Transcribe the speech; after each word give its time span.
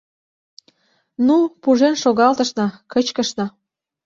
Ну, 1.27 1.37
пужен 1.63 1.95
шогалтышна, 2.03 2.67
кычкышна. 2.91 3.45